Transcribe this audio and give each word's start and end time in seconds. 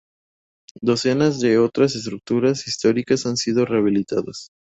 Docenas 0.81 1.39
de 1.41 1.59
otras 1.59 1.95
estructuras 1.95 2.67
históricas 2.67 3.27
han 3.27 3.37
sido 3.37 3.65
rehabilitadas. 3.67 4.47